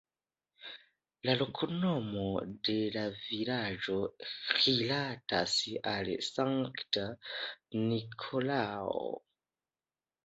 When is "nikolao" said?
7.93-9.07